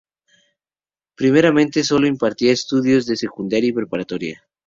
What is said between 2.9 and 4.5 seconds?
de secundaria y preparatoria.